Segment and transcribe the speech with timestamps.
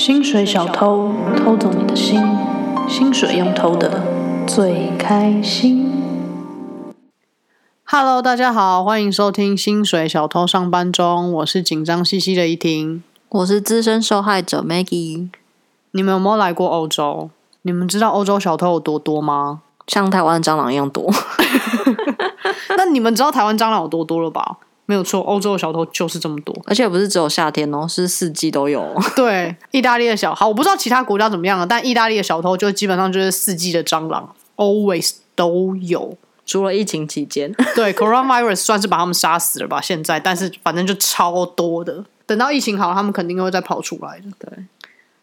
[0.00, 2.18] 薪水小偷偷走你的心，
[2.88, 4.02] 薪水用偷的
[4.46, 5.92] 最开心。
[7.84, 15.28] Hello，大家好，欢迎收听《薪水小偷上班中》，我是紧张兮兮的怡婷，我是资深受害者 Maggie。
[15.90, 17.28] 你们有没有来过欧洲？
[17.60, 19.60] 你们知道欧洲小偷有多多吗？
[19.86, 21.12] 像台湾蟑螂一样多。
[22.78, 24.56] 那你们知道台湾蟑螂有多多了吧？
[24.90, 28.84] 没有错，欧洲的小偷就是这么多，而且不是只有夏天哦，是四季都有。
[29.14, 37.52] 对，意大利的小好，我不知道其他国家怎么样了，但意大利的小偷就基本上就是四季的蟑螂，always 都有，除了疫情期间。
[37.76, 39.80] 对，coronavirus 算是把他们杀死了吧？
[39.80, 44.24] 现在，但是反正就超多的，等到疫情好，他们肯定会再跑出来的。
[44.40, 44.64] 对。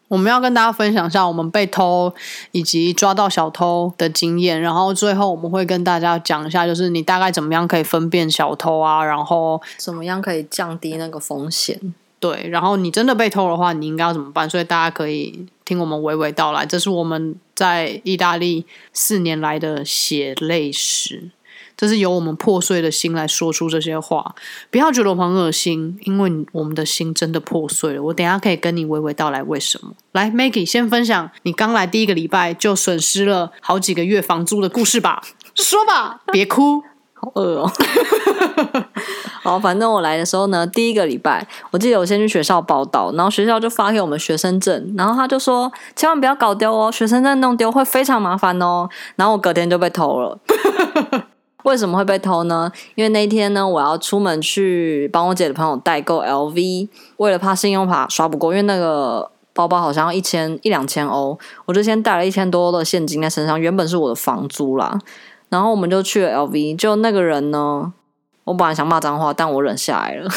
[0.08, 2.12] 我们要跟大家分享一下我们被偷
[2.52, 11.78] 以及抓到小偷的经验，然后最后我们会跟大家讲一下，就是你大概怎么样可以分辨小偷啊，然后怎么样可以降低那个风险。
[12.20, 14.50] 对，然后你真的被偷的话，你应该要怎么办？
[14.50, 21.30] 所以大家可以听我们娓娓道来，这是我们在意大利四年来的血泪史。
[21.78, 24.34] 这是由我们破碎的心来说出这些话，
[24.68, 28.02] 不要觉得我很恶心，因为我们的心真的破碎了。
[28.02, 29.92] 我等下可以跟你娓娓道来为什么。
[30.10, 35.22] 来，Maggie 先分享你刚来第一个礼拜就损失了好几个月房租的故事吧，
[35.54, 36.82] 说吧，别哭，
[37.14, 37.70] 好饿哦。
[39.44, 48.88] 好，反正我来的时候呢，第一个礼拜，我记得我先去学校报道，然后学校就发给我们学生证，然后他就说千万不要搞丢哦，学生证弄丢会非常麻烦哦。
[49.14, 50.38] 然后我隔天就被偷了。
[51.68, 52.72] 为什么会被偷呢？
[52.94, 56.88] 因为那天呢，我要出门去帮我姐的朋友代购 LV，
[57.18, 64.98] 为了怕信用卡刷不够，因为那个包包好像要一千一两千欧，我就先带了一千多的现金在身上，原本是我的房租啦。
[65.50, 67.92] 然后我们就去了 LV，就那个人呢，
[68.44, 70.30] 我本来想骂脏话，但我忍下来了。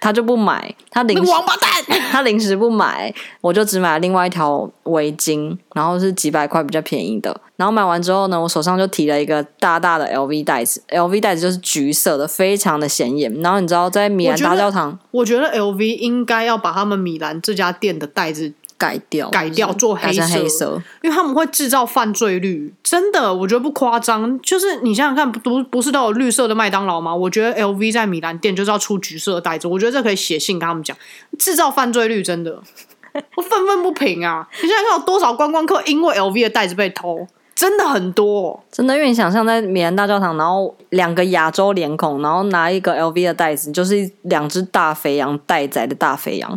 [0.00, 1.70] 他就不买，他零王八蛋，
[2.10, 7.40] 他零食不买，我就只买了另外一条围巾，然后是几百块比较便宜的。
[7.56, 13.32] 然后买完之后呢，我手上就提了一个大大的 LV 袋子，LV 袋子就是橘色的，非常的显眼。
[13.42, 18.52] 然后你知道在米兰大教堂，我觉得 LV 应该要把他们米兰这家店的袋子。
[18.78, 20.12] 改掉，改掉做黑
[20.48, 24.40] 色，因为他们会制造犯罪率，真的，我觉得不夸张。
[24.40, 27.12] 就是你想想看，不不是都有绿色的麦当劳吗？
[27.14, 30.96] 我觉得 LV 在米兰店就是要出橘色的袋子，我觉得这可以写信跟他们讲，
[31.38, 32.62] 制造犯罪率真的，
[33.36, 34.48] 我愤愤不平啊！
[34.62, 38.94] 你现在看有多少观光客因为 LV 的袋子被偷，真的很多，真的。
[38.94, 46.56] 因为你想象在米兰大教堂，然后两个亚洲脸孔，然后拿一个 LV 的袋子，就是两只大肥羊待宰的大肥羊。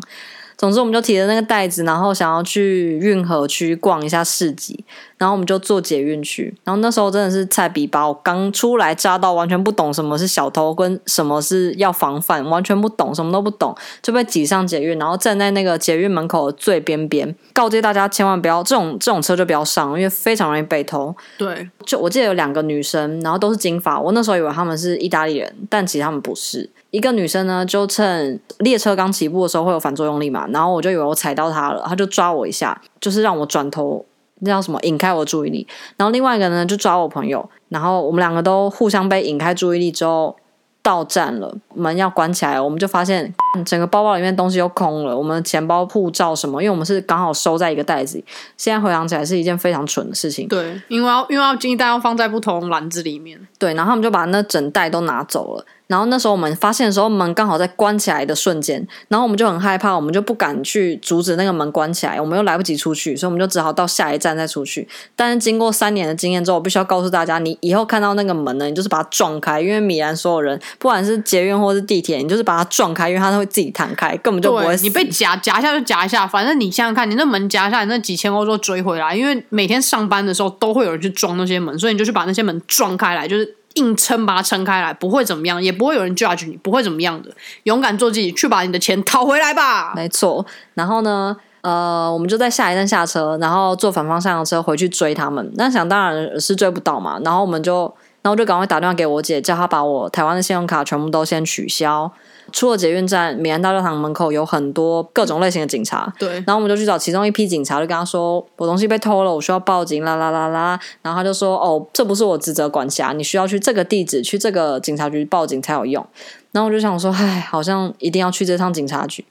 [0.61, 4.85] 总之，我们就提着那个袋子，然后想要去运河区逛一下市集，
[5.17, 6.55] 然后我们就坐捷运去。
[6.63, 21.15] 然后那时候真的是菜比包，刚出来扎到，完全不懂什么是小偷跟什么是要防范，完全不懂，什么都不懂，就被挤上捷运，然后站在那个捷运门口的最边边，告诫大家千万不要这种这种车就不要上，因为非常容易被偷。
[21.39, 26.69] 对，就我记得有两个女生，然后都是金发，我那时候以为他们是意大利人，但其实他们不是。
[26.91, 34.05] 一个女生呢，就趁列车刚起步的时候会有反作用力嘛，然后我就以为我踩到她了，她就抓我一下，就是让我转头，
[34.39, 35.67] 那叫什么引开我注意力。
[35.97, 40.35] 然后另外一个呢，就抓我朋友，然后我们两个都互相被引开注意力之后。
[40.83, 43.31] 到站了，门要关起来，我们就发现
[43.65, 48.25] 整个包包里面东西又空了，我们钱包、护照什么，因为我们是刚好收在一个袋子里。
[48.57, 50.47] 现在回想起来是一件非常蠢的事情。
[50.47, 53.39] 对，因为要因为要金单要放在不同篮子里面。
[53.59, 55.65] 对，然后他们就把那整袋都拿走了。
[55.87, 64.87] 然后那时候我们发现的时候，门刚好在关起来的瞬间，然后我们就很害怕，我们就不敢去阻止那个门关起来，我们又来不及出去，所以我们就只好到下一站再出去。
[65.17, 74.75] 但是经过三年的经验之后，我必须要告诉大家，你以后看到那个门呢，你就是把它撞开，因为米兰所有人，不管是捷运或是地铁，你就是把它撞开，因为它会自己弹开，根本就不会。
[74.77, 83.57] 你被夹夹一下就夹一下，反正你想想看，你那门夹下来，那几千欧就追回来，因为每天上班的时候都会有人去装那些门，所以你就去把那些门撞开来，就是。
[83.75, 87.29] 硬撑把它撑开来，不会怎么样，也不会有人 judge 你，不会怎么样的。
[87.63, 89.93] 勇敢做自己，去把你的钱讨回来吧。
[89.95, 90.45] 没错。
[90.73, 95.49] 然后呢，呃，我们就在下一站下车，然后坐反方向的车回去追他们。
[95.55, 97.17] 那想当然是追不到嘛。
[97.23, 97.83] 然后我们就，
[98.21, 102.11] 然后就赶快打电话给我姐，叫她把我台湾的信用卡全部都先取消。
[102.51, 106.11] 出了捷运站，米兰大教堂门口有很多各种类型的警察。
[106.19, 116.05] 对，然后我们就去找其中一批警察，就跟他说：“我东西被偷了，我需要报警。”啦啦啦啦，然后他就说：“哦，这不是我职责管辖，你需要去这个地址，去这个警察局报警才有用。”
[116.51, 119.23] 然后我就想说：“唉，好像一定要去这趟警察局。”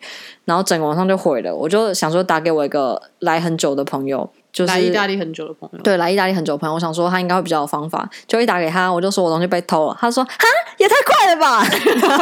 [0.46, 1.54] 然后整个晚上就毁了。
[1.54, 4.30] 我就想说打给我一个来很久的朋友。
[4.52, 10.30] 就是来意大利很久的朋友，对，来意大利很久的朋友，我想说他应该会比较有方法，就一打给他，我就说我东西被偷了，他说哈
[10.80, 11.62] 也太快了吧！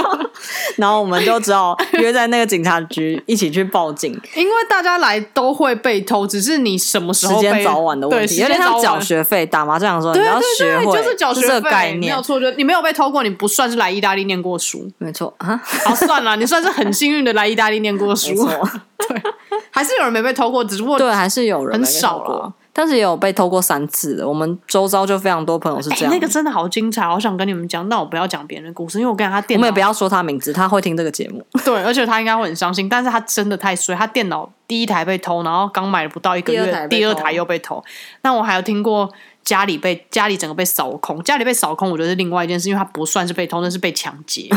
[0.77, 8.99] 然后我们就只好约在那个警察局一起去报警，因为大家来都会被偷，只是你什么时时候时间早晚的问对，题，时有点像缴。
[8.99, 12.41] 学费、打麻将的时候，你要学会，就是缴学这个费，概念没有，错。
[12.41, 14.91] 就你没有被偷过，你不算是来意大利念过书。
[14.99, 18.35] 没错啊，好，算了，你算是很幸运的来意大利念过没书。
[18.99, 19.23] 对，
[19.71, 24.29] 还是有人没被偷过，只不过对，还是有人很少过啦，但是也有被偷过三次的。
[24.29, 27.89] 我们周遭就非常多朋友是哎、这样，那个真的好精彩，好想跟你们讲。
[27.89, 31.45] 那我不要讲别人的故事，因为我跟他电脑我们也不要说他名字，他会听这个节目。
[31.67, 32.89] 对，而且他应该会很伤心。
[32.89, 37.83] 但是他真的太衰，他电脑第一台被偷，然后刚买了不到一个月，第二台被偷第二台又被偷。
[38.23, 44.49] 那我还有听过家里被家里整个被扫空，家里被扫空，我觉得是另外一件事，因为他不算是被偷，那是被抢劫。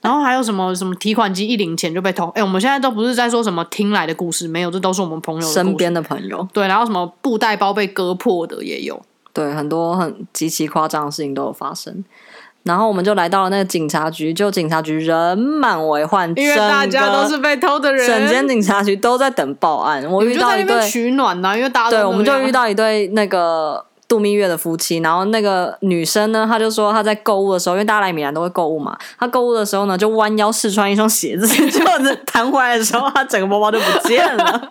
[0.00, 2.28] 然后还有什么什么提款机一领钱就被偷？
[2.34, 9.00] 哎，我们现在都不是在说什么听来的故事，没有，这都是我们朋友身边的朋友，对，然后什么布袋包被割破的也有。
[9.32, 12.04] 对很多很极其夸张的事情都有发生。
[12.62, 20.04] 然后我们就来到了那个警察局，就警察局人满为患，因为大家都是被偷的人，整间警察局都在等报案。
[20.10, 31.92] 我遇到一对取暖呐、因为大家都对，我们就遇到一对那个度蜜月的夫妻，然后那个女生呢，她就说她在购物的时候，因为大家来米兰都会购物嘛，她购物的时候呢，就弯腰试穿一双鞋子，结果
[32.26, 34.68] 弹回来的时候，她整个包包就不见了。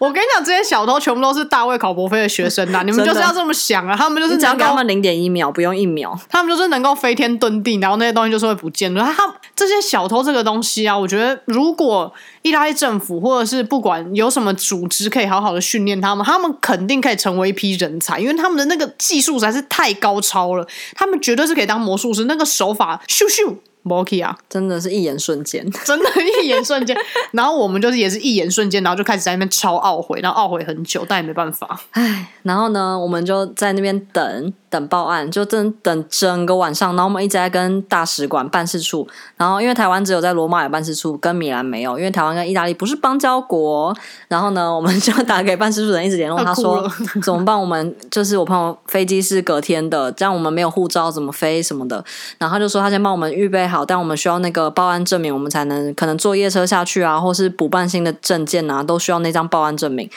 [0.00, 6.18] 我跟你讲，这些小偷全部都是大卫考伯菲的学生呐、你们就是要这么想啊，他们就是只要，给他们零点一秒，不用一秒。
[6.28, 8.92] 他们就是能够飞天遁地，然后那些东西就是会不见。
[8.92, 9.31] 他他
[9.62, 12.12] 这些小偷这个东西啊，我觉得如果
[12.42, 23.56] 意大利政府或者是不管有什么组织可以好好的训练他们，他们肯定可以成为一批人才，因为他们的那个技术实在是太高超了，他们绝对是可以当魔术师，那个手法咻咻。
[23.82, 26.04] M k 啊，真的是一眼瞬间， 真的，
[26.42, 26.96] 一眼瞬间，
[27.32, 31.80] 然后我们就是也是一眼瞬间，然后就开始在那边超懊悔，然后懊悔很久，但也没办法。
[31.92, 36.90] 唉，然后呢，我们就在那边等等报案，就真等整个晚上。
[36.94, 39.06] 然后我们一直在跟大使馆办事处，
[39.36, 43.94] 然后因为台湾只有在罗马有办事处，跟米兰没有，因为台湾跟意大利不是邦交国。
[44.28, 46.88] 然后呢，我们就打给办事处的人，一直联络他说
[47.22, 47.58] 怎么办？
[47.58, 52.04] 我们就是我朋友飞机是隔天的，这样我们没有护照怎么飞什么的。
[52.38, 60.08] 然后他就说他先帮我们预备好，但我们需要那个报案证明，我们才能可能坐夜车下去啊，或是补办新的证件啊，都需要那张报案证明。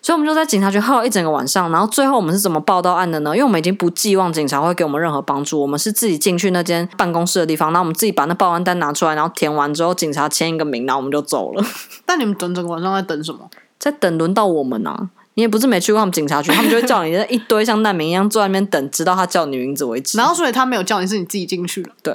[0.00, 3.30] 所以我们就在警察局耗了一整个晚上，然后最后我们是怎么报到案的呢？
[3.30, 11.64] 因为我们已经不寄望警察会给我们任何帮助，我们是自己进去那间办公室的地方，然后我们自己把那报案单拿出来，然后填完之后，警察签一个名，然后我们就走了。
[12.04, 13.48] 但你们整整个晚上在等什么？
[13.78, 15.10] 在等轮到我们啊！
[15.34, 20.18] 你也不是没去过他们警察局，他们就会叫你一堆像难民一样坐在那边等，直到他叫你名字为止。
[20.18, 21.88] 然后所以他没有叫你，是你自己进去了。
[22.02, 22.14] 对，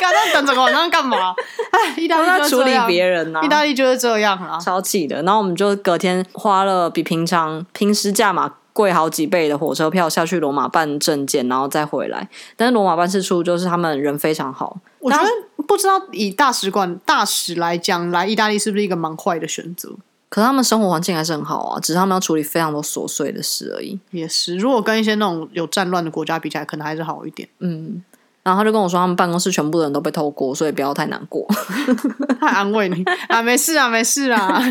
[0.00, 1.34] 干那等整个晚上干嘛？
[1.70, 4.58] 哎，意大利他处理别人呐、意大利就是这样啊。
[4.58, 5.22] 超气的。
[5.22, 12.28] 然后我们就隔天花了比平常平时价码贵好几倍的火车票下去罗马办证件，然后再回来。
[12.56, 15.28] 但是罗马办事处就是他们人非常好，我觉得
[15.66, 19.90] 不知道以大使馆大使来讲，来意大利是不是一个蛮坏的选择？
[20.28, 23.98] 可是他们生活环境还是很好啊，只是他们要处理非常多琐碎的事而已。
[24.10, 27.48] 也是，如果跟一些那种有战乱的国家比起来，可能还是好一点。
[27.60, 28.02] 嗯。
[28.46, 31.44] 然后他就跟我说，他们办公室全部的人都被偷过，所以不要太难过。
[32.38, 34.62] 他安慰你啊，没事啊，没事啊。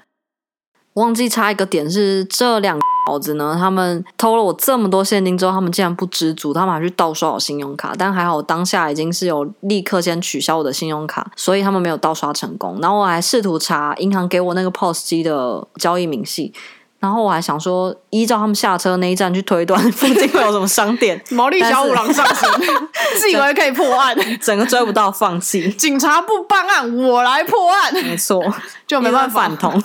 [0.94, 7.94] 忘记插一个点是，这两个小子呢，他们偷了我这么多现金之后，他们竟然不知足，他们还去盗刷我信用卡。
[7.96, 12.78] 但还好，我当下已经是有立刻先取消我的信用卡，所以他们没有盗刷成功。
[12.82, 16.52] 然后我还试图查银行给我那个 POS 机的交易明细，
[17.00, 22.48] 然后我还想说，依照他们下车那一站去推断 附近会有什么商店， 毛利小五郎上身，
[23.18, 25.70] 自以为可以破案，整个追不到，放弃。
[25.72, 28.44] 警察不办案，我来破案，没错，
[28.86, 29.82] 就没办法反同，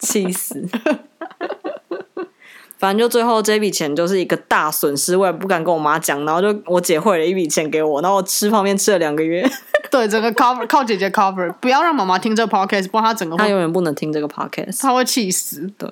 [0.00, 0.68] 气死。
[2.78, 9.48] 反正就最后这笔钱就是一个大损失，我也不敢跟我妈讲，然后就我姐汇了一笔钱给我，然后我吃泡面吃了两个月，
[9.90, 14.82] 对，整个 cover 靠姐姐 cover，不要让妈妈听这个 podcast，不然她整个她永远不能听这个 podcast。
[14.82, 15.70] 她会气死。
[15.78, 15.90] 对，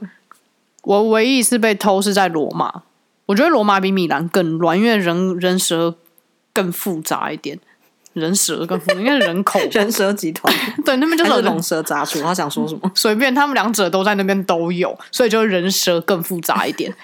[0.85, 2.83] 我唯一一次被偷是在罗马，
[3.27, 5.95] 我觉得罗马比米兰更乱，因为人人蛇
[6.53, 7.59] 更复杂一点，
[8.13, 10.53] 人蛇更复杂，应该是人口 人蛇集团
[10.85, 12.91] 对，那边就是人还是龙蛇杂处，他想说什么？
[12.95, 16.95] 随便，他们两者都在那边都有，所以就人蛇更复杂一点。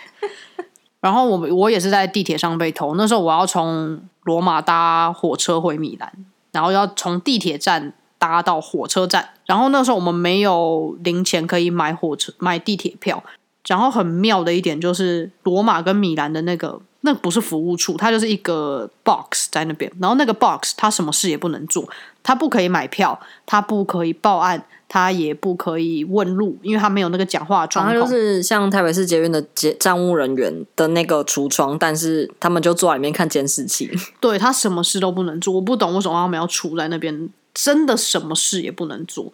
[1.01, 6.13] 然后我我也是在地铁上被偷，那时候我要从罗马搭火车回米兰，
[6.53, 13.25] 然后要从地铁站搭到火车站，然后那时候我们没有零钱可以买火车买地铁票。
[13.67, 21.89] 然后很妙的一点就是，罗马跟米兰的那个那不是服务处，它就是一个 box 在那边，然后那个 box 它什么事也不能做，
[22.23, 27.93] 它不可以买票，它不可以报案，它也不可以问路，因为它没有那个讲话窗口。
[27.93, 33.91] 好像就是像台北市捷运的捷站务人员的那个橱窗，但是他们就坐在里面看监视器。
[34.21, 39.33] 对他什么事都不能做，我不懂为什么他们要处在那边，真的什么事也不能做。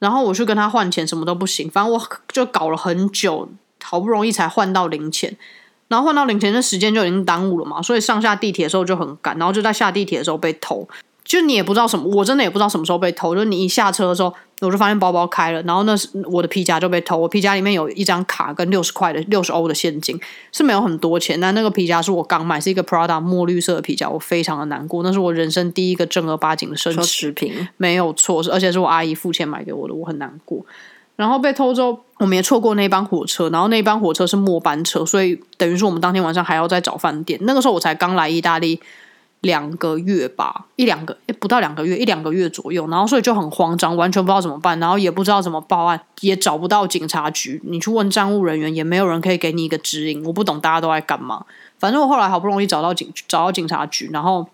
[0.00, 3.48] 然后我去跟他换钱，什么都不行，反正我就搞了很久，
[3.84, 5.36] 好不容易才换到零钱。
[5.88, 10.88] 然后换到零钱，的时间就已经耽误了嘛，所以上下地铁的时候就很赶，然后就在下地铁的时候被偷。
[11.24, 13.34] 就你也不知道什么，我真的也不知道什么时候被偷。
[13.34, 17.16] 就你一下车的时候，我就发现包包开了，然后那是我的皮夹就被偷。
[17.16, 20.20] 我皮夹里面有一张卡跟六十块的六十欧的现金，
[20.52, 21.40] 是没有很多钱。
[21.40, 25.02] 但那个皮夹是我刚买，是一个 Prada 墨绿色的皮夹，我非常的难过。
[25.02, 30.64] 那是我人生第一个正儿八经的奢侈品，没有错，而且是我阿姨付钱买给我的，我很难过。
[31.16, 37.38] 然后被偷之后，我们也错过那班火车，然后那班火车是末班车，所以等于说我们当天晚上还要再找饭店。
[37.42, 38.80] 那个时候我才刚来意大利。
[39.40, 51.44] 两个月吧，一两个，不到两个月，一两个月左右，然后所以就很慌张，完全不知道怎么办，然后也不知道怎么报案，也找不到警察局，你去问站务人员，也没有人可以给你一个指引，我不懂大家都在干嘛。
[51.78, 54.48] 反正我后来好不容易找到警，找到警察局，然后。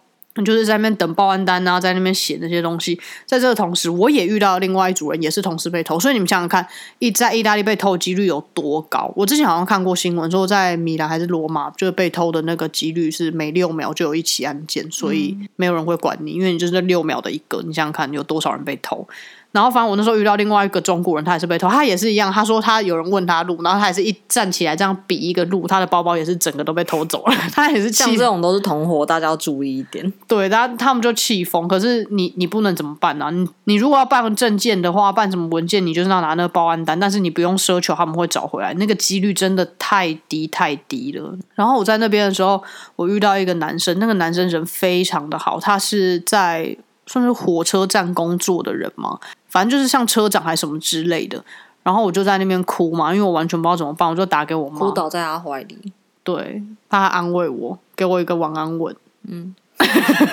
[0.44, 2.98] 就是在那边等报案单啊，在那边写那些东西。
[3.26, 5.98] 在这个同时，我也遇到另外一组人，也是同时被偷。
[5.98, 6.66] 所以你们想想看，
[7.00, 9.12] 意在意大利被偷的几率有多高？
[9.16, 17.60] 我之前好像看过新闻，说在米兰还是罗马，就是被偷的那个几率是每六秒就有一起案件，所以没有人会管你，因为你就是六秒的一个。
[17.62, 19.06] 你想想看，有多少人被偷？
[19.52, 22.32] 然后，反正我那时候遇到另外一个中国人，他也是被偷，他也是一样。
[22.32, 27.34] 他说他有人问他路，然后他也是一站起来这样比一个路，他的包包也是整个都被偷走了。
[27.52, 30.12] 他也是像这种都是同伙，大家要注意一点。
[30.28, 31.66] 对，他他们就气疯。
[31.66, 33.28] 可是你你不能怎么办呢？
[33.32, 41.36] 你你如果要办证件的话，办什么文件，你就是要拿那个报案单，但是你不用奢求他们会找回来，那个几率真的太低太低了。
[41.56, 42.62] 然后我在那边的时候，
[42.94, 46.76] 我遇到一个男生，那个男生人非常的好，他是在
[47.10, 49.18] 算是火车站工作的人嘛。
[49.48, 51.42] 反正就是像车长还是什么之类的，
[51.82, 58.94] 然后我就在那边哭嘛，因为我完全不知道怎么办，我就打给我妈，哭倒在他怀里，对，他安慰我，给我一个晚安吻，
[59.26, 59.52] 嗯，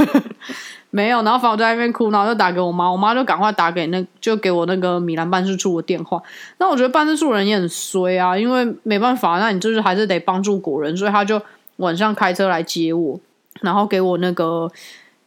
[0.91, 6.21] 没有，然后反正我在那边哭，然后就打给我妈，我妈就赶快打给那，就给我那个米兰办事处的电话。
[6.59, 11.41] 那我觉得办事处人也很衰啊，因为没办法，那你就是还是得帮助国人，所以他就
[11.77, 13.19] 晚上开车来接我，
[13.61, 14.71] 然后给我那个。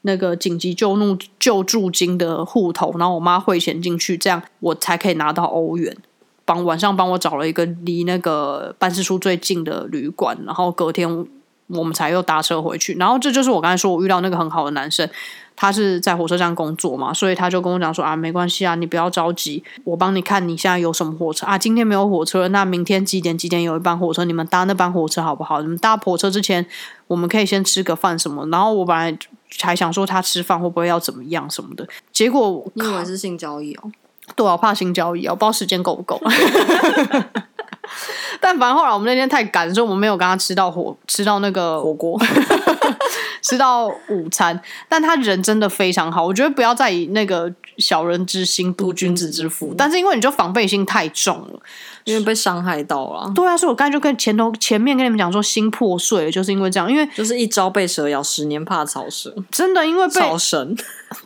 [0.03, 5.97] 那个紧急救怒救助金的户头，然后我妈汇钱进去，这样我才可以拿到欧元。
[6.45, 11.27] 帮晚上帮我找了一个离那个办事处最近的旅馆，然后隔天
[11.73, 12.95] 我们才又搭车回去。
[12.95, 15.09] 然后这就是我刚才说我遇到那个很好的男生，
[15.57, 21.57] 他是在火车站工作嘛，所以他就跟我讲说啊，没关系啊，你不要着急，我帮你看你现在有什么火车啊。
[21.57, 25.63] 今天没有火车，那明天几点几点有一班火车，你们搭那班火车好不好？
[25.63, 26.67] 你们搭火车之前，
[27.07, 28.47] 我们可以先吃个饭什么。
[28.49, 29.19] 然后我本来。
[29.63, 33.91] 还想说他吃饭会不会要怎么样什么的，结果你以为是性交易哦？
[34.37, 36.23] 对啊，怕性交易啊，我不知道时间够不够。
[38.51, 42.21] 但反正后来我们那天太赶，所以我们没有跟他吃到火，吃到那个火锅，
[43.43, 44.61] 吃到午餐。
[44.89, 49.73] 但他人真的非常好，我觉得不要再以那个小人之心度君子之腹。
[49.79, 51.61] 但是因为你就防备心太重了。
[52.05, 60.75] 因为被伤害到了，对啊，所以我刚才就跟前头前面跟你们讲说心破碎了，就是因为这样，因为就是一朝被蛇咬，十年怕草蛇，真的因为被草神，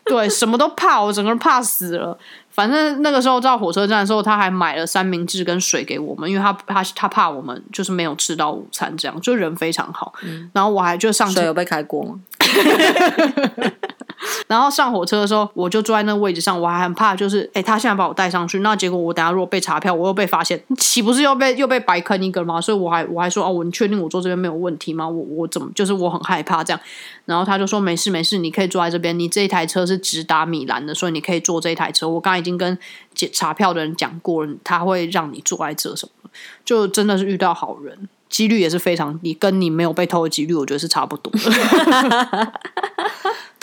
[0.04, 2.18] 对，什么都怕，我整个人怕死了。
[2.54, 10.14] 反正那个时候到火车站的时候，他还买了三明治跟水给我们，因为他他他怕我们就是没有吃到午餐，这样就人非常好。
[10.52, 12.20] 然后我还就上车有被开过吗？
[14.46, 22.60] 然后上火车的时候，我就坐在那个位置上，我还很怕，就是哎，他现在把我带上去，那结果我等下如果被查票，我又被发现， 岂不是又被又被白坑一个吗？
[22.60, 25.08] 所以我还我还说哦，我你确定我坐这边没有问题吗？
[25.08, 26.80] 我我怎么就是我很害怕这样。
[27.24, 32.08] 然后他就说没事没事，你可以坐在这边，你这一台车是直达米兰的，所以你可以坐这一台车。
[32.08, 32.78] 我刚已经跟
[33.14, 36.30] 检查票的人讲过了，他会让你坐在这什么，
[36.64, 41.32] 就真的是遇到好人，几率也是非常低，跟你没有被偷的几率，我觉得是差不多。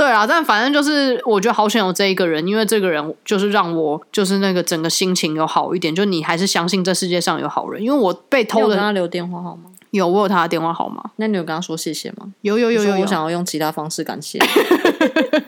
[0.01, 5.93] 对啊，但反正就是我觉得好想有这一个人，因为这个人就是让我就是那个整个心情有好一点。
[5.93, 8.69] 就你还是相信这世界上有好人，因为我被偷的。
[8.69, 9.69] 跟他留电话号码？
[9.91, 11.11] 有，我有他的电话号码。
[11.17, 12.33] 那你有跟他说谢谢吗？
[12.41, 14.39] 有有有有，我想要用其他方式感谢。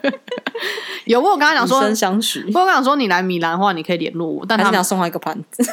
[1.06, 2.44] 有，我有跟他讲说，以身相许。
[2.46, 5.68] 我跟他讲说，你来米兰的话，你可以联络我，但他想送他一个盘子，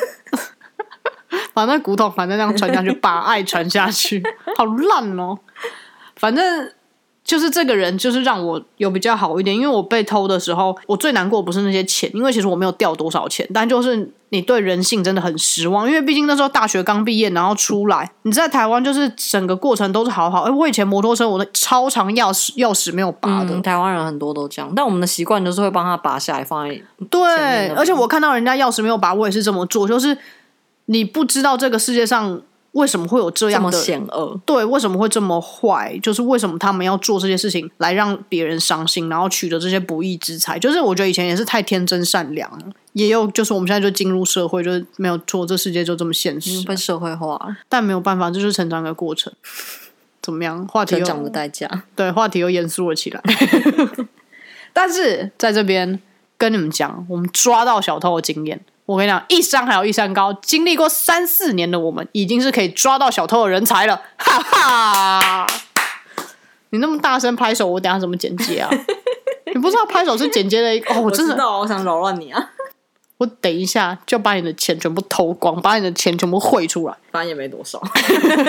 [1.54, 4.24] 把那骨头反正这样传下去，把爱传下去，
[4.58, 5.38] 好烂哦。
[6.16, 6.72] 反正。
[7.32, 20.42] 就是这个人，就是让我有比较好一点，因为我被偷的时候，我最难过不是那些钱，因为其实我没有掉多少钱，但就是你对人性真的很失望，因为毕竟那时候大学刚毕业，然后出来，你在台湾就是整个过程都是好好。
[20.42, 30.18] 哎，我以前摩托车我的超长钥匙钥匙没有拔的，嗯，台湾人很多都这样，但我们的习惯就是会帮他拔下来放在对，而且我看到人家钥匙没有拔，我也是这么做，就是
[30.88, 32.42] 你不知道这个世界上
[32.74, 34.40] 为什么会有这样的险恶。
[34.46, 36.00] 对，为什么会这么坏？
[36.01, 40.58] 就是为什么他们要做这些事情来让别人伤心，然后取得这些不义之财？
[40.58, 49.34] 就是我觉得以前也是太天真善良了，也有就是我们现在就进入社会，就是没有错，这世界就这么现实，被社会化了，但没有办法，这就是成长的过程。
[50.22, 50.66] 怎么样？
[50.68, 51.84] 话题成长的代价。
[51.96, 53.22] 对话题又严肃了起来。
[54.72, 56.00] 但是在这边
[56.38, 58.62] 跟你们讲，我们抓到小偷的经验。
[58.86, 65.48] 我跟你讲，一山还有一山高，经历过三四年的我们，已经是可以抓到小偷的人才了，哈哈！
[66.72, 68.70] 你那么大声拍手，我等下怎么剪接啊？
[69.54, 72.52] 你不知道拍手是剪接的一个哦，我真的，道，我想扰乱你啊，
[73.18, 76.96] 我等一下就把你的钱全部偷光，把你的钱全部汇出来。
[77.12, 77.82] 反正也没多少。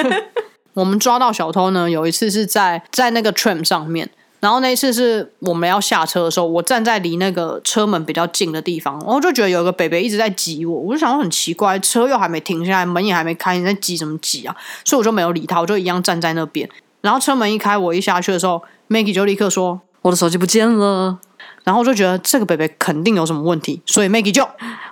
[0.74, 4.08] 我们抓到小偷呢，有一次是在在那个 tram 上面，
[4.42, 14.56] 然后那一次是我们要下车的时候，我站在离那个车门比较近的地方，然后就觉得有一个北北一直在挤我，我就想说很奇怪，车又还没停下来，门也还没开，你在挤什么挤啊？
[14.84, 16.68] 所以我就没有理他，我就一样站在那边。
[17.02, 21.16] 然后车门一开，我一下去的时候，Maggie 就立刻说，我的手机不见了，
[21.62, 24.44] 然后我就觉得这个北北肯定有什么问题，所以 Maggie 就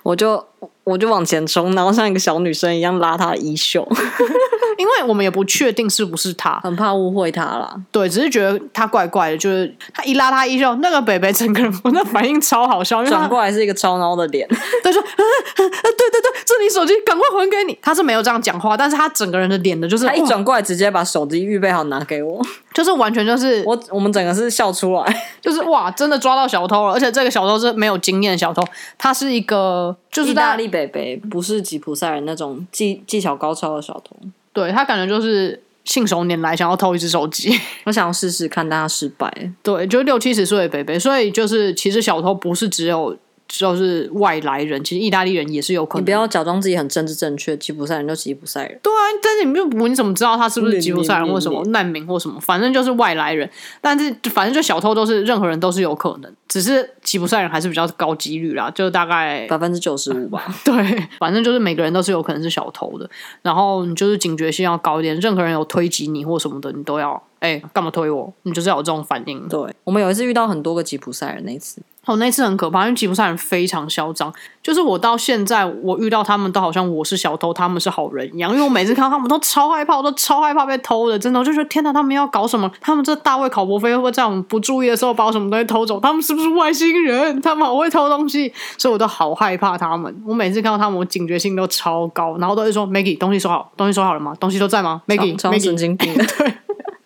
[0.05, 0.47] 我就
[0.85, 3.85] 我就往前冲，然后像一个小女生一样拉她的衣袖，
[4.81, 7.75] 因为我们也不确定是不是他，很怕误会他啦。
[7.93, 14.49] 对，只是觉得他怪怪的，就是他一拉他衣袖，那个北北整个人，我那反应超好笑，因转过来是一个超孬的脸，
[14.83, 17.79] 他说、啊啊对对对，这你手机，赶快还给你。
[17.83, 22.41] 他是没有这样讲话，但是他整个人的脸的就是他一转过来直接把手机预备好拿给我，
[22.73, 25.27] 就是完全就是我我们整个是笑出来。
[25.41, 28.63] 就是哇，真的抓到小偷了，而且这个小偷是没有经验的小偷，
[28.99, 34.17] 他是一个就是大意大利北北不是吉普赛人那种技技巧高超的小偷，
[34.53, 37.53] 对他感觉就是信手拈来，想要偷一只手机。
[37.85, 39.33] 我想要试试看，但他失败。
[39.63, 43.17] 对，就六七十岁的北北，所以就是其实小偷不是只有
[43.51, 46.03] 就是外来人，其实意大利人也是有可能。
[46.03, 48.79] 你不要假装自己很政治正确，吉普赛人就吉普赛人。
[48.83, 52.39] 对啊，但是你又不你怎么知道他是不是吉普赛人或什么难民或什么？
[52.41, 53.49] 反正就是外来人，
[53.81, 63.11] 但是反正就小偷都是任何人都是有可能，只是吉普赛人还是比较高几率啦，就大概百分之九十五吧， 对，反正就是每个人都是有可能是小偷的，
[63.43, 68.33] 然后你就是警觉性要高一点，任何人有推挤你或什么的，你都要哎干嘛推我？
[68.43, 69.49] 你就是要有这种反应。
[69.49, 74.33] 对，我们有一次遇到很多个吉普赛人，那一次哦，那次很可怕，因为吉普赛人非常嚣张，
[74.63, 82.69] 就是我到现在我遇到他们都好像我是小偷，他们是好人一样，因为我每次看到他们都超害怕，我都超害怕被偷的，真的，我就觉得天哪，他们要搞什么？
[82.81, 86.01] 他们这大卫考伯菲会不会在我们不注意的时候把我什么东西偷走？
[86.01, 87.41] 他们是不是外星人？
[87.43, 90.23] 他们好会偷东西，所以我都好害怕他们。
[90.27, 94.35] 我每次看到他们，我警觉性都超高，然后都会说 Maggie，东西收好，东西收好了吗？
[94.41, 96.55] 东西都在吗？Maggie，超超神经病对。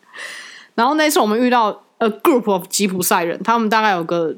[0.77, 4.35] 然后那次我们遇到 a group of 吉普赛人，他们大概有个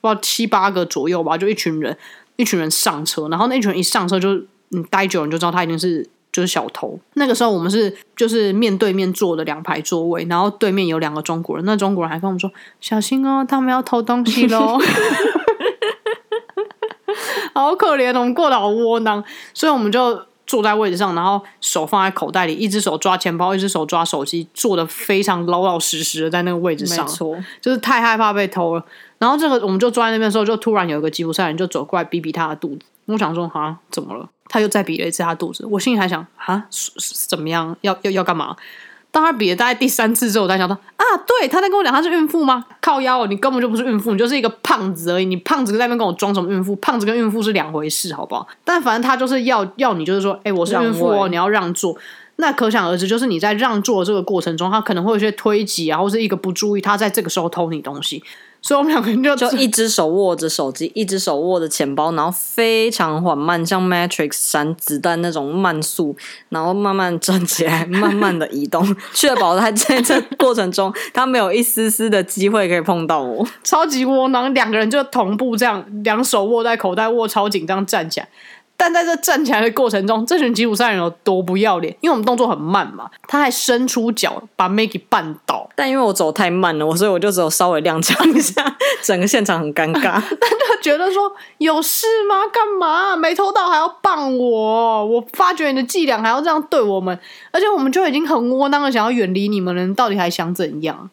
[0.00, 1.96] 不知道七八个左右吧，就一群人，
[2.36, 4.34] 一群人上车，然后那一群人一上车就
[4.70, 6.98] 你待久了你就知道他一定是就是小偷。
[7.14, 12.50] 那个时候我们是就是面对面坐的两排座位，然后对面有两个中国人，那中国人还跟我们说
[12.80, 14.78] 小心哦，他们要偷东西喽。
[17.54, 28.84] 好可怜哦，我们过得好窝囊，所以我们就坐在位置上，然后手放在口袋里，一只手抓钱包，一只手抓手机，坐的非常老老实实的在那个位置上，没错，就是太害怕被偷了。
[29.18, 34.28] 然后这个我们就坐在那边的时候，就突然有一个吉普赛人就走过来比比他的肚子，我想说啊怎么了？
[34.48, 36.64] 他又再比了一次他肚子，我心里还想啊
[37.28, 37.76] 怎么样？
[37.82, 38.56] 要要要干嘛？
[39.10, 42.64] 当他比了大概第三次之后，我才想到啊，对，他在跟我讲他是孕妇吗？
[42.80, 45.24] 靠腰哦，你根本就不是孕妇，你就是一个胖子而已。
[45.24, 46.76] 你胖子在那边跟我装什么孕妇？
[46.76, 48.46] 胖子跟孕妇是两回事，好不好？
[48.64, 51.96] 但反正他就是要要你，就是说，哎，我是孕妇哦，你要让座。
[52.36, 58.22] 那可想而知，就是你在让座的这个过程中，他可能会有一些推挤啊，或是一个不注意，他在这个时候偷你东西。
[58.68, 66.14] 所以我们两个人就就一只手握着手机，一只手握着钱包，然后非常缓慢，像 Matrix 闪子弹那种慢速，
[66.50, 73.48] 然后慢慢站起来， 慢慢的移动，确保他在这过程中他没有一丝丝的机会可以碰到我。
[73.64, 78.28] 超级窝囊，两个人就同步这样，两手握在口袋，握超紧，这样站起来。
[78.80, 81.94] 但在这站起来的过程中，这群吉普赛人有多不要脸？
[82.00, 88.64] 因为我们动作很慢嘛，他还伸出脚把 Maggie 绊倒，但因为我走太慢了，我所以我就只有稍微踉跄一下，
[89.02, 90.22] 整个现场很尴尬。
[90.40, 92.36] 但他觉得说有事吗？
[92.52, 95.04] 干嘛没偷到还要棒我？
[95.04, 97.18] 我发觉你的伎俩还要这样对我们，
[97.50, 101.10] 而且我们就已经很窝囊的想要远离你们了，你到底还想怎样？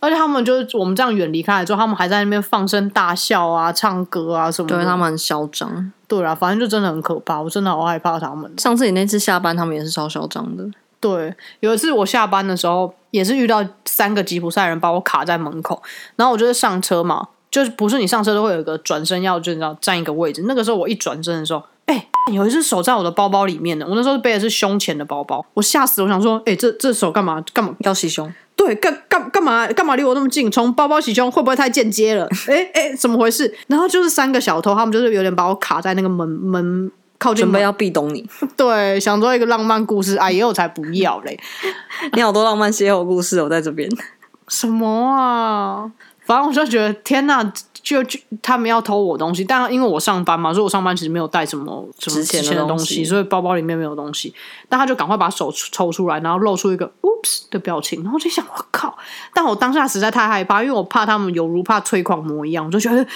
[0.00, 4.76] 而且他们就是我们这样远离开来之后，他们还在那边放声大笑啊、唱歌啊什么的。
[4.76, 5.92] 对他们很嚣张。
[6.08, 8.52] 对啊，反正就真的很可怕，我真的好害怕他们。
[8.58, 10.64] 上次你那次下班，他们也是超嚣张的。
[11.00, 15.82] 对，有一次我下班的时候，也是遇到三个吉普赛人把我卡在门口，
[16.16, 27.74] 然后我就是上车嘛，就是不是你上车都会有一个转身要就你知道占一个位置，那个时候我一转身的时候，哎、有一只手在我的包包里面呢，我那时候背的是胸前的包包，我吓死，我想说，哎、这这手干嘛干嘛？
[27.80, 30.50] 要洗胸，对，干干干嘛干嘛离我那么近？
[30.50, 32.26] 从包包起胸会不会太间接了？
[32.48, 33.54] 哎哎，怎么回事？
[33.68, 38.26] 然后就是三个小偷，他们就是有点把我卡在那个门门靠近门，准备要壁咚你。
[38.56, 41.38] 对，想做一个浪漫故事，哎呦，我才不要嘞！
[42.16, 43.88] 你好多浪漫邂逅故事哦，在这边。
[44.48, 45.90] 什么啊？
[46.26, 47.42] 反正我就觉得天呐，
[47.82, 54.34] 就就他们要偷我东西，但因为我上班嘛，所以我上班其实没有带什么什么值钱的的东西西，所以包包里面没有东西。
[54.68, 58.96] 但他就赶快把手抽出来，然后露出一个 “oops” 的表情，然后我就想，我靠！
[59.32, 63.06] 但我当下实在太害怕，因为我怕他们有如怕催狂魔一样，我就觉得，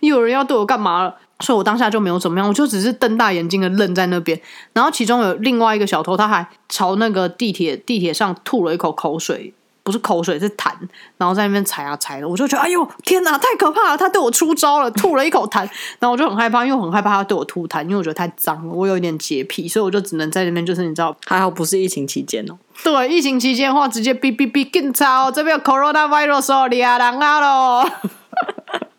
[0.00, 1.14] 有人要对我干嘛了。
[1.40, 4.40] 所以我当下就没有怎么样，我就只是瞪大眼睛的愣在那边。
[4.72, 9.52] 然后其中有另外一个小偷，他还朝那个地铁地铁上吐了一口口水，
[9.86, 10.72] 不是口水是痰，
[11.16, 13.96] 然后在那边踩啊踩的，我就觉得哎呦天哪，太可怕了！
[13.96, 15.60] 他对我出招了，吐了一口痰，
[16.00, 22.58] 然后我就很害怕，因为我很害怕他对我吐痰，因为我觉得太脏了，我有一点洁癖，所以我就只能在那边就是你知道，还好不是疫情期间哦。
[22.82, 27.88] 对，疫情期间的话，直接哔哔哔更糟，这边有 coronavirus 哦，俩人啊喽。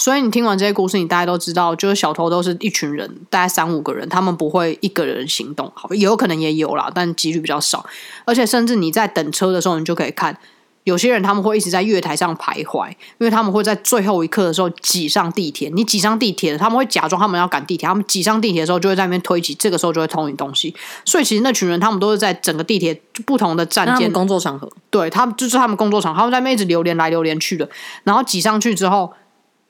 [0.00, 7.84] 所以你听完这些故事，你大家都知道，就是小偷都是一群人，大概三五个人，他们不会一个人行动，好，也有可能也有啦，但几率比较少。
[8.24, 10.38] 而且甚至你在等车的时候，你就可以看，
[10.84, 15.68] 有些人他们会一直在月台上徘徊，因为他们会在最后一刻的时候挤上地铁。
[15.74, 20.74] 你挤上地铁，他们会假装他们要赶地铁，他们挤上地铁的时候就会在那边推挤，这个时候就会偷你东西。
[21.04, 27.68] 所以其实那群人他们都是在整个地铁不同的站间工作场合，对他们就是他们工作场，他们在那边一直流连来流连去的，
[28.04, 29.12] 然后挤上去之后，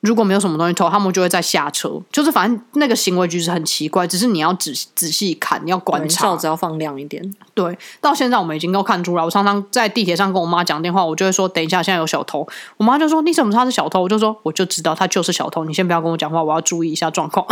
[0.01, 6.37] 如果没有什么东西偷，他们就会再下车，就是反正那个行为举止很奇怪，只是你要仔仔细看，你要观察罩。
[6.37, 7.35] 子要放亮一点。
[7.55, 9.23] 对，到现在我们已经都看出来。
[9.23, 12.47] 我常常在地铁上跟我妈讲电话，我就会说：“等一下，现在有小偷。”
[12.79, 17.47] 我妈就说：“你怎么知道他是小偷？”我就说：“我就知道他就是小偷，你先不要跟我讲话，我要注意一下状况。”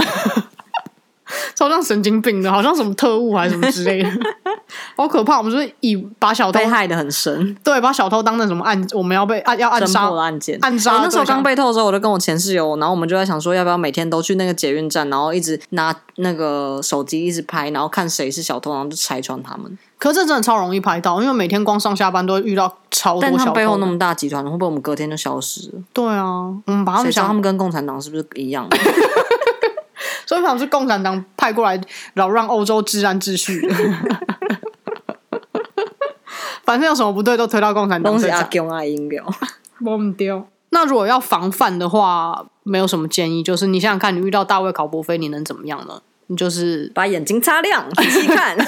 [1.54, 4.10] 超像神经病的，好像什么特务还是什么之类的，
[4.96, 5.38] 好可怕。
[5.38, 10.58] 我们就是以把小偷被害的很深，对把小偷当成什么案，我们要被暗要暗杀案件。
[10.62, 19.78] 暗杀我那时候刚被偷的时候，我就跟我前室友，然后我们就在想说，要不要每天都去那个捷运站，然后一直拿那个手机一直拍，然后看谁是小偷，然后就拆穿他们。
[19.98, 23.44] 可是这真的超容易拍到，因为每天光上下班都会遇到超多小偷的。
[23.46, 25.82] 他背后那么大集团，会不会我们隔天就消失了？
[25.92, 28.68] 对啊，我们把他们想，他们跟共产党是不是一样？
[30.28, 31.80] 所以想是共产党派过来
[32.12, 33.74] 扰乱欧洲治安秩序的。
[36.64, 39.24] 反正有什么不对都推到共产党东西阿身上，公阿英表，
[39.80, 40.46] 忘丢。
[40.68, 46.02] 那如果要防范的话，没有什么建议，就是你想想看，你遇到大卫考伯菲，你能怎么样呢？
[46.28, 48.56] 你就是把眼睛擦亮， 仔细看。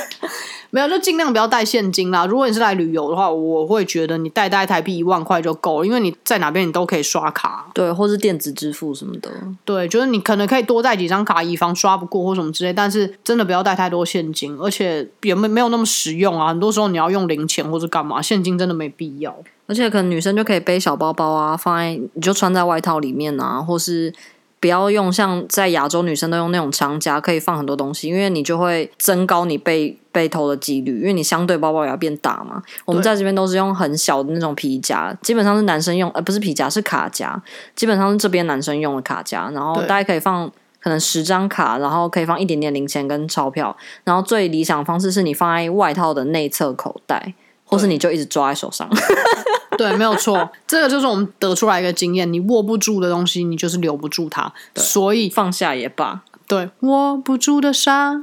[0.72, 2.24] 没有，就尽量不要带现金啦。
[2.26, 7.68] 如果你是来旅游的话，我会觉得你带大概台币一万块就够了，因为你在哪边你都可以刷卡。
[7.74, 9.28] 对，或是电子支付什么的。
[9.64, 16.46] 对，就是你可能可以多带几张卡，以防刷不过或什么之类，但是真的不要带太多现金，而且也没没有那么实用啊。
[16.46, 19.36] 很多时候你要用零钱或者干嘛，现金真的没必要。
[19.66, 24.12] 而且可能女生就可以背小包包啊，放在你就穿在外套里面啊，或是
[24.60, 32.62] 不要用像在亚洲女生都用那种长夹，可以放很多东西，因为你就会增高你被被偷的几率，因为你相对包包也要变大嘛。
[32.84, 37.42] 我们在这边都是用很小的那种皮夹，基本上是男生用，呃，不是皮夹是卡夹，
[37.74, 40.50] 基本上是这边男生用的卡夹，然后大概可以放。
[40.82, 47.34] 可能十张卡，然后可以放一点点零钱跟钞票，然后最理想的方式是你放在外套的内侧口袋，
[47.70, 48.88] 或是你就一直抓在手上。
[49.78, 54.52] 对，没有错，这个就是我们得出来一个经验：你握不住的东西，你就是留不住它。
[54.74, 58.22] 所以，放下也罢，对，握不住的沙。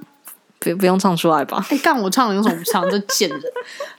[0.59, 1.63] 不不用唱出来吧。
[1.69, 2.83] 哎，干我唱了，有什么不唱？
[2.89, 3.39] 这贱人！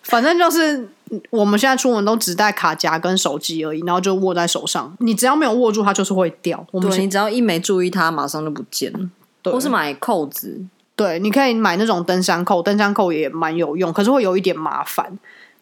[0.03, 0.89] 反正就是
[1.31, 4.93] 我们现在出门都只带卡夹跟手机而已，然后就握在手上。
[4.99, 6.67] 你只要没有握住，它就是会掉。
[6.73, 8.99] 我们对你只要一没注意它，马上就不见了。
[9.41, 10.61] 对或是买扣子，
[10.97, 15.17] 对，你可以买那种登山扣，登山扣也蛮有用，可是会有一点麻烦。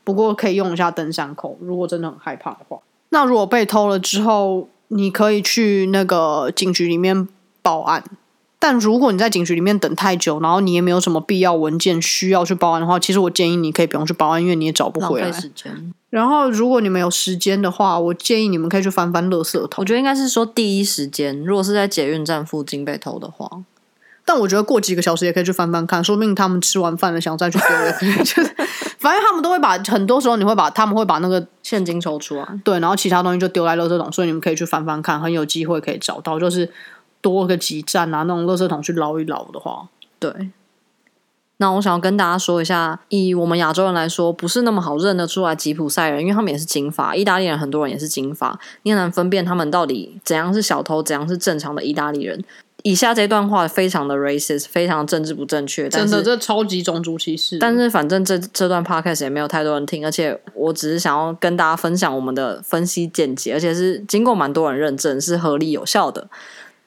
[0.06, 2.78] 不过可以用一下登山口，如果真的很害怕的话。
[3.08, 7.26] 那如果被偷了之后，你可以去那个警局里面
[7.60, 8.04] 报案。
[8.60, 15.32] 但如果你在警局里面等太久，然后你也没有什么必要文件需要去报案的话，其实我建议你可以不用去报案，因为你也找不回来。
[15.32, 15.92] 时间。
[16.08, 19.82] 然后，如果你们有时间的话，我建议你们可以去翻翻垃圾桶。
[19.82, 23.50] 我觉得应该是说第一时间，如果是在捷运站附近被偷的话，
[24.24, 28.44] 但我觉得过几个小时也可以去翻翻看，说不定他们吃完饭了想再去丢
[29.06, 36.68] 反反正他们都会把很多时候你会把他们会把那个现金抽出来，对，然后其他东西就丢在垃圾桶，所以你们可以去翻翻看，很有机会可以找到，就是
[37.20, 39.86] 多个几站啊，那种垃圾桶去捞一捞的话，
[40.18, 40.50] 对。
[41.58, 52.42] 那我想要跟大家说一下，以我们亚洲人来说，不是那么好认得出来吉普赛人，因为他们也是金发，意大利人很多人也是金发，你很难分辨他们到底怎样是小偷，怎样是正常的意大利人。
[52.88, 57.58] 以下这段话非常的 racist，非常政治不正确，真的这超级种族歧视。
[57.58, 66.28] 但是反正这这段 podcast 也没有太多人听，而且我只是想要跟大家分享我们的分析见解，而且是经过蛮多人认证是合理有效的，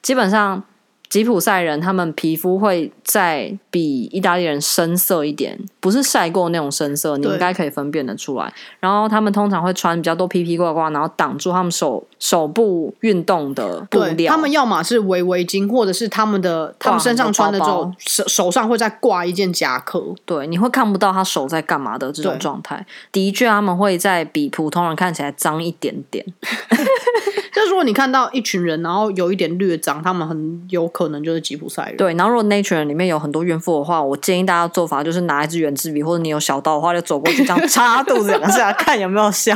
[0.00, 0.64] 基本上。
[1.10, 8.52] 吉普赛人他们皮肤会再比意大利人深色一点，不是晒过那种深色，你应该可以分辨得出来。
[8.78, 14.32] 然后他们通常会穿比较多皮皮挂挂，然后挡住他们手手部运动的布料。
[14.32, 20.14] 他们要么是围围巾，或者是他们的他们身上穿的这种手手上会再挂一件夹克。
[20.24, 22.86] 对，你会看不到他手在干嘛的这种状态。
[23.10, 26.24] 的确，他们会在比普通人看起来脏一点点。
[27.60, 31.96] 就是如果你看到一群人，然后有一点略脏，他们很有可能就是吉普赛人。
[31.98, 39.52] 对，然后如果那群人里面有很多孕妇的话，我建议大家做法就是拿一支圆珠笔，或者你有小刀的话，就走过去这样 插肚子两下，看有没有效。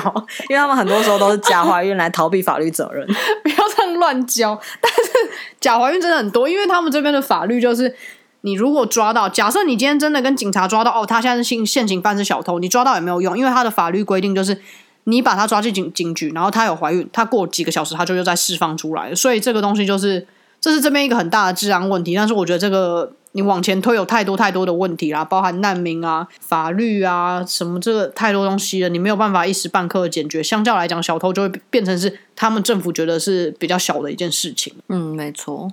[0.51, 3.07] 因为他们很多时候都是假怀孕来逃避法律责任。
[3.43, 4.61] 不要这样乱教。
[4.83, 5.11] 但是
[5.59, 7.95] 假怀孕真的很多，因为他们这边的法律就是，
[8.43, 14.61] 你如果抓到，假设你今天真的跟警察抓到，哦，他现在是现现行犯是小偷，你抓到也没有用，因为他的法律规定就是。
[15.05, 20.27] 你把他抓进警警局，然后他有怀孕，他过几个小时他就又再释放出来，所以这个东西就是
[20.61, 22.15] 这是这边一个很大的治安问题。
[22.15, 30.43] 但是我觉得这个你往前推有太多太多的问题啦，包含难民啊、法律啊什么，这个太多东西了，你没有办法一时半刻的解决。
[30.43, 34.73] 相较来讲，小偷就会变成是他们政府觉得是比较小的一件事情。
[34.89, 35.71] 嗯，没错。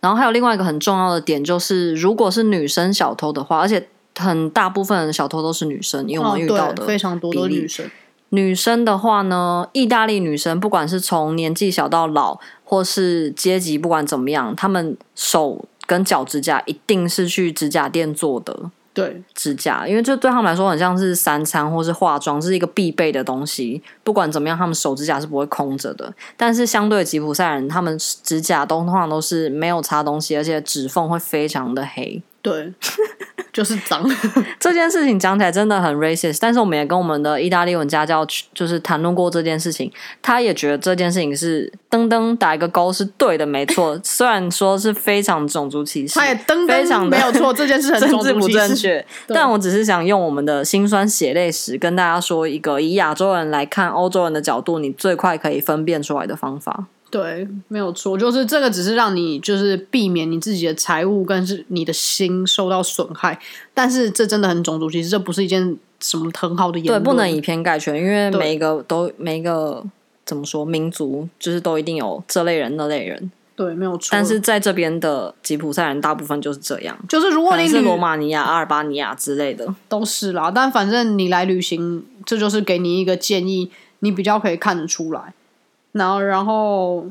[0.00, 7.88] 然后还有另外一个很重要的点就是，如果是女生小偷的话，而且很大部分的小偷都是女生，因为我们遇到的非常多的女生。
[8.30, 18.70] 女生的话呢，意大利女生不管是从年纪小到老，或是阶级，不管怎么样，她们手跟脚指甲一定是去指甲店做的。
[18.92, 23.82] 对，指甲，因为这对他们来说很像是三餐或是化妆，这是一个必备的东西。
[24.02, 26.10] 不管怎么样，他们手指甲是不会空着的。
[26.34, 32.22] 但是相对吉普赛人，他们指甲都通常都是没有擦东西，而且指缝会非常的黑。
[32.40, 32.72] 对，
[33.56, 34.06] 就是脏。
[34.60, 39.90] 这件事情讲起来真的很 racist，但是我们也跟我们的意大利文家教就是谈论过这件事情，
[40.20, 43.98] 他也觉得这件事情是噔噔打一个勾是对的，没错。
[44.04, 49.02] 虽然说是非常种族歧视，他也噔噔没有错，这件事很 政治不正确。
[49.28, 56.88] 但我只是想用我们的辛酸血泪史跟大家说一个以亚洲人来看欧洲人的角度，你最快可以分辨出来的方法。
[57.08, 63.38] 对，没有错，就是这个，只是让你就是避免你自己的财物跟是你的心受到损害。
[63.72, 67.00] 但是这真的很种族歧视，这不是一件什么很好的言论。
[67.00, 69.84] 对，不能以偏概全，因为每一个都每一个
[70.24, 73.30] 怎么说民族，就是都一定有这类人那类人。
[73.54, 74.08] 对，没有错。
[74.10, 80.50] 但是在这边的吉普赛人大部分就是这样，就是如果你是罗马尼亚、阿尔巴尼亚之类的，都是啦。
[80.50, 85.32] 但反正你来旅行，这就是给你一个建议，你比较可以看得出来。
[85.96, 87.06] 然后，然后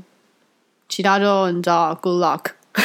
[0.88, 2.52] 其他就你知道，good luck。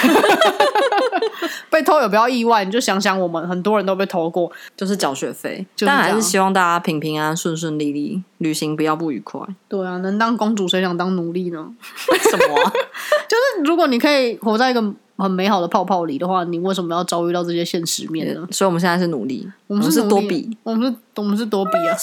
[1.69, 5.65] 被偷也不要意外，你就想想我们很多人都被偷过，就是缴学费。
[5.79, 9.41] 但还是希望大家平平安、顺顺利利，旅行不要不愉快。
[9.69, 11.73] 对啊，能当公主谁想当奴隶呢？
[12.11, 12.57] 为什么？
[13.29, 14.83] 就是如果你可以活在一个
[15.23, 18.49] 很美好的泡泡里的话，你为什么要遭遇到这些现实面呢？
[18.51, 21.97] 所以我们现在是努力，我们是多比，我们是，我们是多比啊。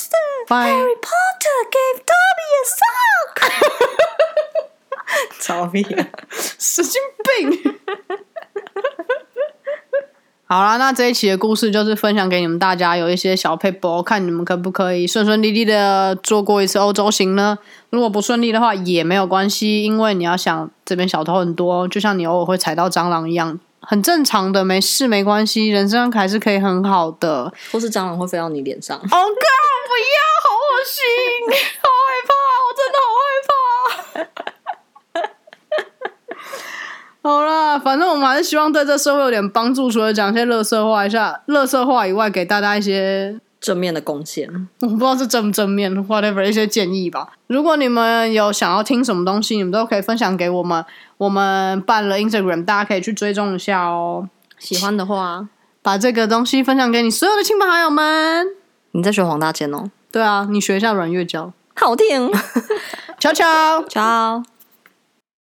[0.47, 3.38] Harry Potter gave Dobby a sock。
[5.39, 5.82] 操逼，
[6.60, 7.75] 神经病！
[10.49, 17.57] 好啦，那这一期的故事就是分享给你们大家，有一些小 paper，看你们可不可以顺顺利利的做过一次欧洲行呢？
[17.89, 27.51] 如果不顺利的话也没有关系，因为你要想这边小偷很多，就像你偶尔会踩到蟑螂一样，很正常的，没事没关系，人生还是可以很好的。
[27.73, 29.17] 或是蟑螂会飞到你脸上？Oh God！
[29.89, 31.03] 不要，好恶心，
[31.81, 32.31] 好害怕，
[32.63, 33.12] 我真的好
[34.13, 34.46] 害怕。
[37.28, 44.50] 好啦，反正我们还是希望对这社会有点帮助，除了讲一些乐色话一下，乐色话以外，给大家一些正面的贡献。
[44.80, 47.34] 我不知道是正不正面，whatever 一些建议吧。
[47.48, 50.86] 如果你们有想要听什么东西，你们都可以分享给我们。
[51.18, 54.30] 我们办了 Instagram，大家可以去追踪一下哦。
[54.58, 55.50] 喜欢的话，
[55.82, 58.48] 把这个东西分享给你所有的亲朋好友们。
[58.92, 59.92] 你在学黄大仙哦？
[60.13, 62.32] 对啊，你学一下阮月娇，好听。
[63.20, 64.42] 悄悄， 悄。